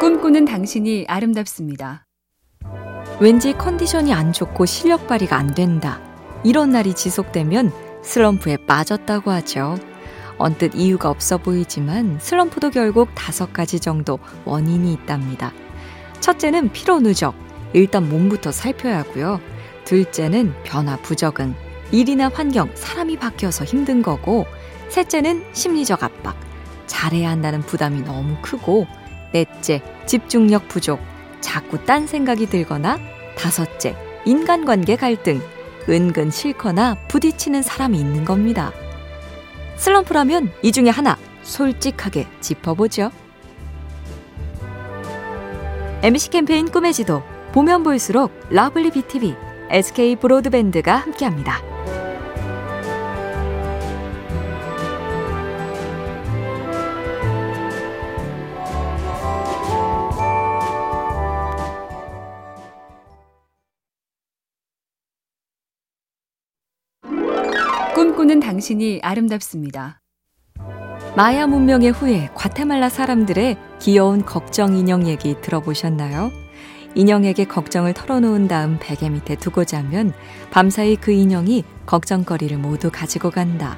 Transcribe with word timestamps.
꿈꾸는 0.00 0.44
당신이 0.44 1.06
아름답습니다. 1.08 2.06
왠지 3.18 3.52
컨디션이 3.52 4.14
안 4.14 4.32
좋고 4.32 4.64
실력 4.64 5.08
발휘가 5.08 5.36
안 5.36 5.52
된다. 5.56 6.00
이런 6.44 6.70
날이 6.70 6.94
지속되면 6.94 7.72
슬럼프에 8.04 8.58
빠졌다고 8.58 9.32
하죠. 9.32 9.76
언뜻 10.38 10.76
이유가 10.76 11.10
없어 11.10 11.36
보이지만 11.36 12.18
슬럼프도 12.20 12.70
결국 12.70 13.08
다섯 13.16 13.52
가지 13.52 13.80
정도 13.80 14.20
원인이 14.44 14.92
있답니다. 14.92 15.52
첫째는 16.20 16.70
피로 16.70 17.00
누적. 17.00 17.34
일단 17.72 18.08
몸부터 18.08 18.52
살펴야 18.52 18.98
하고요. 18.98 19.40
둘째는 19.84 20.54
변화 20.62 20.96
부적응. 20.98 21.56
일이나 21.90 22.30
환경, 22.32 22.70
사람이 22.76 23.16
바뀌어서 23.16 23.64
힘든 23.64 24.02
거고. 24.02 24.46
셋째는 24.90 25.44
심리적 25.52 26.04
압박. 26.04 26.36
잘해야 26.86 27.30
한다는 27.30 27.62
부담이 27.62 28.02
너무 28.02 28.36
크고. 28.42 28.86
넷째, 29.32 29.82
집중력 30.06 30.68
부족. 30.68 31.00
자꾸 31.40 31.84
딴 31.84 32.06
생각이 32.06 32.46
들거나. 32.46 32.98
다섯째, 33.36 33.94
인간관계 34.24 34.96
갈등. 34.96 35.40
은근 35.88 36.30
싫거나 36.30 36.96
부딪히는 37.08 37.62
사람이 37.62 37.98
있는 37.98 38.24
겁니다. 38.24 38.72
슬럼프라면 39.76 40.52
이 40.62 40.72
중에 40.72 40.90
하나 40.90 41.16
솔직하게 41.42 42.26
짚어보죠. 42.40 43.10
MC 46.02 46.30
캠페인 46.30 46.70
꿈의 46.70 46.92
지도 46.92 47.22
보면 47.52 47.82
볼수록 47.82 48.32
lovely 48.50 48.90
BTV, 48.90 49.34
SK 49.70 50.16
브로드밴드가 50.16 50.96
함께합니다. 50.96 51.77
꿈꾸는 68.38 68.40
당신이 68.40 69.00
아름답습니다. 69.02 70.00
마야 71.16 71.46
문명의 71.46 71.90
후예 71.90 72.30
과테말라 72.34 72.88
사람들의 72.88 73.56
귀여운 73.80 74.24
걱정 74.24 74.76
인형 74.76 75.06
얘기 75.06 75.34
들어보셨나요? 75.40 76.30
인형에게 76.94 77.44
걱정을 77.44 77.92
털어놓은 77.94 78.48
다음 78.48 78.78
베개 78.80 79.10
밑에 79.10 79.36
두고 79.36 79.64
자면 79.64 80.12
밤사이 80.50 80.96
그 80.96 81.10
인형이 81.10 81.64
걱정거리를 81.86 82.56
모두 82.58 82.90
가지고 82.90 83.30
간다. 83.30 83.76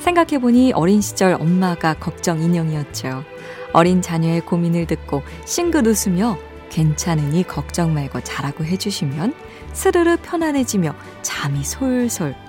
생각해보니 0.00 0.72
어린 0.72 1.00
시절 1.00 1.34
엄마가 1.34 1.94
걱정 1.94 2.40
인형이었죠. 2.42 3.24
어린 3.72 4.02
자녀의 4.02 4.42
고민을 4.42 4.86
듣고 4.86 5.22
싱긋 5.44 5.86
웃으며 5.86 6.38
괜찮으니 6.70 7.44
걱정 7.46 7.94
말고 7.94 8.20
자라고 8.20 8.64
해주시면 8.64 9.34
스르르 9.72 10.16
편안해지며 10.16 10.94
잠이 11.22 11.64
솔솔 11.64 12.45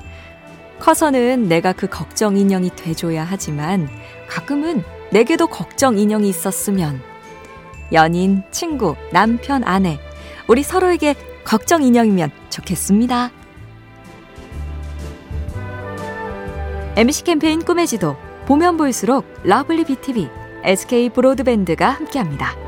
커서는 0.79 1.47
내가 1.47 1.73
그 1.73 1.87
걱정 1.87 2.37
인형이 2.37 2.71
돼줘야 2.75 3.23
하지만 3.23 3.89
가끔은 4.27 4.83
내게도 5.11 5.47
걱정 5.47 5.97
인형이 5.97 6.29
있었으면 6.29 7.01
연인, 7.93 8.43
친구, 8.51 8.95
남편, 9.11 9.63
아내 9.63 9.99
우리 10.47 10.63
서로에게 10.63 11.15
걱정 11.43 11.81
인형이면 11.81 12.31
좋겠습니다. 12.49 13.31
MC 16.97 17.23
캠페인 17.23 17.63
꿈의 17.63 17.87
지도 17.87 18.15
보면 18.47 18.77
볼수록 18.77 19.25
lovely 19.43 19.85
BTV, 19.85 20.29
SK 20.63 21.09
브로드밴드가 21.09 21.89
함께합니다. 21.89 22.66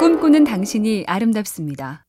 꿈꾸는 0.00 0.44
당신이 0.44 1.04
아름답습니다. 1.06 2.06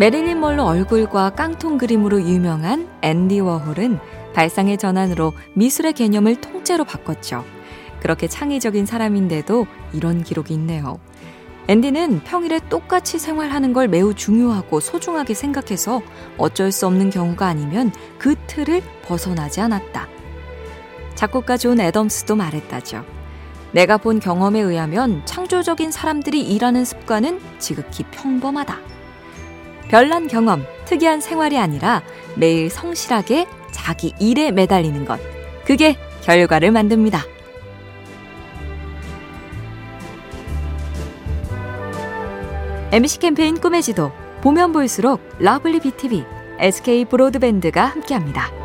마릴린 0.00 0.40
먼로 0.40 0.64
얼굴과 0.64 1.36
깡통 1.36 1.78
그림으로 1.78 2.20
유명한 2.20 2.88
앤디 3.02 3.38
워홀은 3.38 4.00
발상의 4.34 4.76
전환으로 4.76 5.32
미술의 5.54 5.92
개념을 5.92 6.40
통째로 6.40 6.82
바꿨죠. 6.82 7.44
그렇게 8.00 8.26
창의적인 8.26 8.86
사람인데도 8.86 9.68
이런 9.92 10.24
기록이 10.24 10.52
있네요. 10.54 10.98
앤디는 11.68 12.24
평일에 12.24 12.58
똑같이 12.68 13.20
생활하는 13.20 13.72
걸 13.72 13.86
매우 13.86 14.12
중요하고 14.12 14.80
소중하게 14.80 15.34
생각해서 15.34 16.02
어쩔 16.38 16.72
수 16.72 16.88
없는 16.88 17.10
경우가 17.10 17.46
아니면 17.46 17.92
그 18.18 18.34
틀을 18.48 18.82
벗어나지 19.04 19.60
않았다. 19.60 20.08
작곡가 21.14 21.56
존 21.56 21.78
애덤스도 21.80 22.34
말했다죠. 22.34 23.19
내가 23.72 23.98
본 23.98 24.20
경험에 24.20 24.60
의하면 24.60 25.22
창조적인 25.24 25.90
사람들이 25.90 26.40
일하는 26.40 26.84
습관은 26.84 27.40
지극히 27.58 28.04
평범하다. 28.10 28.78
별난 29.88 30.28
경험, 30.28 30.64
특이한 30.84 31.20
생활이 31.20 31.58
아니라 31.58 32.02
매일 32.36 32.70
성실하게 32.70 33.46
자기 33.70 34.12
일에 34.20 34.50
매달리는 34.50 35.04
것. 35.04 35.20
그게 35.64 35.96
결과를 36.22 36.70
만듭니다. 36.70 37.22
MBC 42.92 43.20
캠페인 43.20 43.60
꿈의 43.60 43.82
지도 43.82 44.10
보면 44.42 44.72
볼수록 44.72 45.20
lovely 45.38 45.80
BTV, 45.80 46.24
SK 46.58 47.04
브로드밴드가 47.04 47.84
함께합니다. 47.84 48.59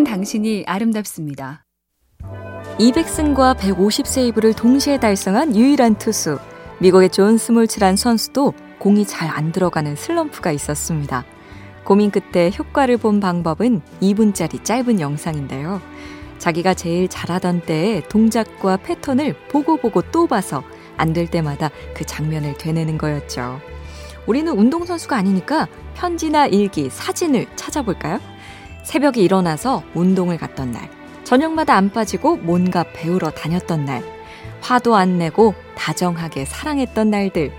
꿈꾸는 0.00 0.04
당신이 0.04 0.64
아름답습니다. 0.66 1.64
200승과 2.78 3.56
150세이브를 3.56 4.56
동시에 4.56 4.98
달성한 4.98 5.54
유일한 5.56 5.96
투수. 5.96 6.38
미국의 6.80 7.10
존 7.10 7.36
스몰츠란 7.36 7.96
선수도 7.96 8.54
공이 8.78 9.06
잘 9.06 9.28
안 9.30 9.52
들어가는 9.52 9.96
슬럼프가 9.96 10.52
있었습니다. 10.52 11.24
고민 11.84 12.10
끝에 12.10 12.50
효과를 12.56 12.96
본 12.96 13.20
방법은 13.20 13.82
2분짜리 14.00 14.64
짧은 14.64 15.00
영상인데요. 15.00 15.80
자기가 16.38 16.74
제일 16.74 17.08
잘하던 17.08 17.62
때의 17.62 18.02
동작과 18.08 18.78
패턴을 18.78 19.34
보고 19.48 19.76
보고 19.76 20.02
또 20.10 20.26
봐서 20.26 20.62
안 20.96 21.12
될 21.12 21.26
때마다 21.28 21.70
그 21.94 22.04
장면을 22.04 22.56
되뇌는 22.58 22.96
거였죠. 22.98 23.60
우리는 24.26 24.50
운동선수가 24.52 25.16
아니니까 25.16 25.66
편지나 25.94 26.46
일기, 26.46 26.88
사진을 26.90 27.46
찾아볼까요? 27.56 28.20
새벽에 28.90 29.20
일어나서 29.20 29.84
운동을 29.94 30.36
갔던 30.36 30.72
날, 30.72 30.90
저녁마다 31.22 31.76
안 31.76 31.90
빠지고 31.90 32.38
뭔가 32.38 32.82
배우러 32.92 33.30
다녔던 33.30 33.84
날, 33.84 34.02
화도 34.62 34.96
안 34.96 35.16
내고 35.16 35.54
다정하게 35.76 36.44
사랑했던 36.44 37.08
날들. 37.08 37.52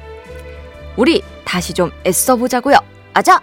우리 0.98 1.24
다시 1.46 1.74
좀 1.74 1.90
애써보자고요. 2.06 2.76
아자! 3.14 3.40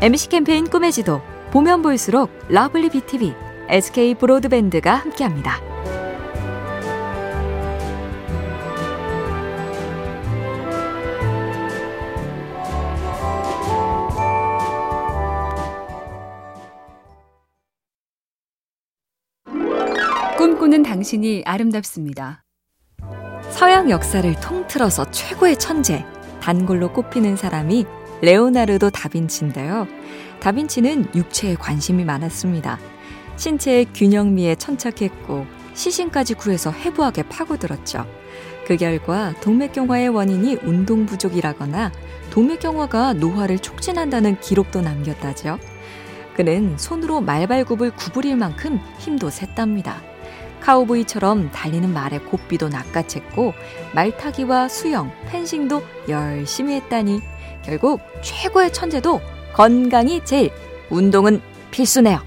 MBC 0.00 0.28
캠페인 0.28 0.68
꿈의 0.68 0.90
지도 0.90 1.22
보면 1.52 1.82
볼수록 1.82 2.32
lovely 2.48 2.88
BTV, 2.88 3.32
SK 3.68 4.14
브로드밴드가 4.16 4.92
함께합니다. 4.92 5.69
꿈꾸는 20.40 20.82
당신이 20.82 21.42
아름답습니다. 21.44 22.44
서양 23.50 23.90
역사를 23.90 24.34
통틀어서 24.40 25.10
최고의 25.10 25.58
천재, 25.58 26.06
단골로 26.40 26.94
꼽히는 26.94 27.36
사람이 27.36 27.84
레오나르도 28.22 28.88
다빈치인데요. 28.88 29.86
다빈치는 30.40 31.14
육체에 31.14 31.56
관심이 31.56 32.06
많았습니다. 32.06 32.78
신체의 33.36 33.88
균형미에 33.92 34.54
천착했고 34.54 35.44
시신까지 35.74 36.32
구해서 36.32 36.70
해부하게 36.70 37.24
파고들었죠. 37.24 38.06
그 38.66 38.78
결과 38.78 39.34
동맥경화의 39.42 40.08
원인이 40.08 40.60
운동 40.62 41.04
부족이라거나 41.04 41.92
동맥경화가 42.30 43.12
노화를 43.12 43.58
촉진한다는 43.58 44.40
기록도 44.40 44.80
남겼다죠. 44.80 45.58
그는 46.34 46.78
손으로 46.78 47.20
말발굽을 47.20 47.90
구부릴 47.90 48.36
만큼 48.36 48.80
힘도 49.00 49.28
셌답니다. 49.28 50.00
카우보이처럼 50.60 51.50
달리는 51.50 51.92
말의 51.92 52.20
고삐도 52.24 52.68
낚아챘고 52.68 53.52
말타기와 53.94 54.68
수영, 54.68 55.12
펜싱도 55.28 55.82
열심히 56.08 56.74
했다니 56.74 57.20
결국 57.62 58.00
최고의 58.22 58.72
천재도 58.72 59.20
건강이 59.54 60.24
제일, 60.24 60.50
운동은 60.90 61.40
필수네요. 61.70 62.22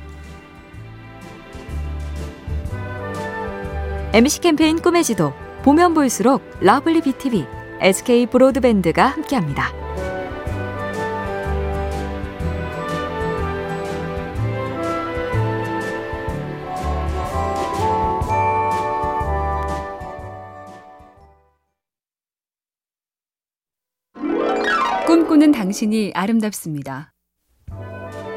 MBC 4.13 4.41
캠페인 4.41 4.79
꿈의 4.79 5.03
지도 5.03 5.33
보면 5.63 5.93
볼수록 5.93 6.43
lovely 6.59 7.01
BTV, 7.01 7.45
SK 7.79 8.27
브로드밴드가 8.27 9.07
함께합니다. 9.07 9.82
당신이 25.53 26.11
아름답습니다. 26.13 27.13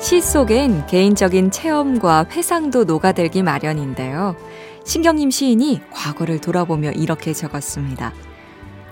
시 0.00 0.20
속엔 0.20 0.86
개인적인 0.86 1.50
체험과 1.50 2.26
회상도 2.30 2.84
녹아들기 2.84 3.42
마련인데요. 3.42 4.36
신경림 4.84 5.30
시인이 5.30 5.80
과거를 5.90 6.40
돌아보며 6.40 6.92
이렇게 6.92 7.32
적었습니다. 7.32 8.12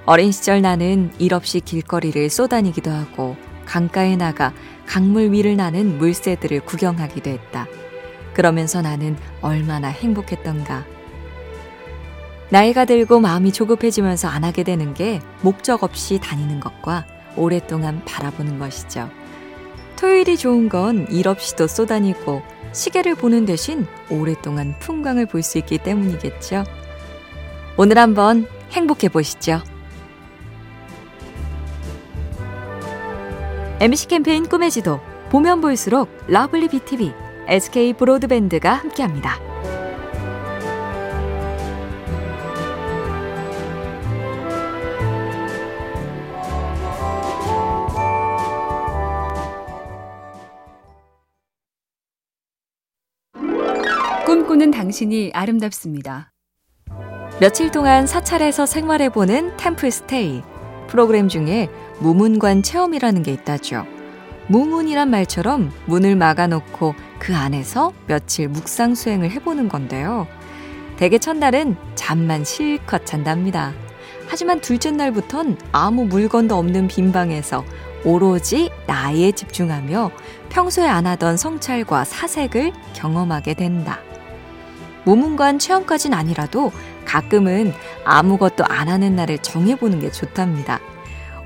어린 0.06 0.32
시절 0.32 0.60
나는 0.60 1.12
일 1.18 1.34
없이 1.34 1.60
길거리를 1.60 2.28
쏘다니기도 2.28 2.90
하고 2.90 3.36
강가에 3.64 4.16
나가 4.16 4.52
강물 4.86 5.32
위를 5.32 5.56
나는 5.56 5.98
물새들을 5.98 6.60
구경하기도 6.64 7.30
했다. 7.30 7.66
그러면서 8.34 8.82
나는 8.82 9.16
얼마나 9.40 9.88
행복했던가. 9.88 10.84
나이가 12.50 12.84
들고 12.84 13.20
마음이 13.20 13.52
조급해지면서 13.52 14.28
안 14.28 14.44
하게 14.44 14.64
되는 14.64 14.94
게 14.94 15.20
목적 15.42 15.82
없이 15.82 16.18
다니는 16.20 16.60
것과 16.60 17.06
오랫동안 17.36 18.02
바라보는 18.04 18.58
것이죠. 18.58 19.10
토요일이 19.96 20.36
좋은 20.36 20.68
건 20.68 21.06
일 21.10 21.28
없이도 21.28 21.66
쏘다니고 21.66 22.42
시계를 22.72 23.14
보는 23.14 23.44
대신 23.46 23.86
오랫동안 24.10 24.78
풍광을 24.80 25.26
볼 25.26 25.42
수 25.42 25.58
있기 25.58 25.78
때문이겠죠. 25.78 26.64
오늘 27.76 27.98
한번 27.98 28.46
행복해 28.72 29.08
보시죠. 29.08 29.62
MBC 33.80 34.08
캠페인 34.08 34.48
꿈의 34.48 34.70
지도 34.70 35.00
보면 35.30 35.60
볼수록 35.60 36.08
lovely 36.28 36.68
BTV, 36.68 37.12
SK 37.48 37.92
브로드밴드가 37.94 38.72
함께합니다. 38.72 39.53
꿈꾸는 54.44 54.72
당신이 54.72 55.30
아름답습니다. 55.32 56.30
며칠 57.40 57.70
동안 57.70 58.06
사찰에서 58.06 58.66
생활해보는 58.66 59.56
템플 59.56 59.90
스테이. 59.90 60.42
프로그램 60.86 61.28
중에 61.28 61.70
무문관 62.00 62.62
체험이라는 62.62 63.22
게 63.22 63.32
있다죠. 63.32 63.86
무문이란 64.48 65.08
말처럼 65.08 65.72
문을 65.86 66.16
막아놓고 66.16 66.94
그 67.18 67.34
안에서 67.34 67.94
며칠 68.06 68.48
묵상 68.48 68.94
수행을 68.94 69.30
해보는 69.30 69.70
건데요. 69.70 70.26
대개 70.98 71.16
첫날은 71.16 71.76
잠만 71.94 72.44
실컷 72.44 73.06
잔답니다. 73.06 73.72
하지만 74.28 74.60
둘째 74.60 74.90
날부턴 74.90 75.56
아무 75.72 76.04
물건도 76.04 76.54
없는 76.54 76.88
빈 76.88 77.12
방에서 77.12 77.64
오로지 78.04 78.70
나에 78.86 79.32
집중하며 79.32 80.10
평소에 80.50 80.86
안 80.86 81.06
하던 81.06 81.38
성찰과 81.38 82.04
사색을 82.04 82.72
경험하게 82.92 83.54
된다. 83.54 84.00
무문관 85.04 85.58
체험까진 85.58 86.14
아니라도 86.14 86.72
가끔은 87.04 87.72
아무것도 88.04 88.64
안 88.66 88.88
하는 88.88 89.16
날을 89.16 89.38
정해보는 89.38 90.00
게 90.00 90.10
좋답니다. 90.10 90.80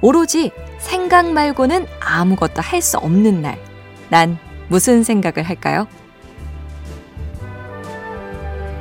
오로지 0.00 0.52
생각 0.78 1.30
말고는 1.32 1.86
아무것도 2.00 2.62
할 2.62 2.80
수 2.80 2.98
없는 2.98 3.42
날. 3.42 3.58
난 4.08 4.38
무슨 4.68 5.02
생각을 5.02 5.42
할까요? 5.42 5.86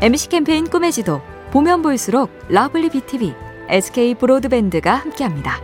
MBC 0.01 0.29
캠페인 0.29 0.69
꿈의 0.69 0.91
지도 0.91 1.21
보면 1.51 1.81
볼수록 1.81 2.29
lovely 2.49 2.89
BTV, 2.89 3.33
SK 3.69 4.15
브로드밴드가 4.15 4.93
함께합니다. 4.93 5.59